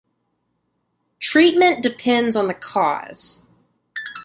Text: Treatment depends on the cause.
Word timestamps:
Treatment 1.19 1.83
depends 1.83 2.35
on 2.35 2.47
the 2.47 2.55
cause. 2.55 3.43